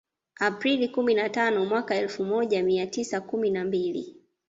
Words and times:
Aprili 0.39 0.87
kumi 0.87 1.15
na 1.15 1.29
tano 1.29 1.65
mwaka 1.65 1.95
elfu 1.95 2.25
moja 2.25 2.63
mia 2.63 2.87
tisa 2.87 3.21
kumi 3.21 3.49
na 3.49 3.63
mbili 3.65 4.15